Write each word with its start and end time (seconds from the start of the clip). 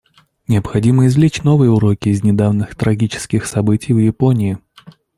Необходимо 0.47 1.05
извлечь 1.05 1.43
новые 1.43 1.69
уроки 1.69 2.09
из 2.09 2.23
недавних 2.23 2.75
трагических 2.75 3.45
событий 3.45 3.93
в 3.93 3.99
Японии. 3.99 4.57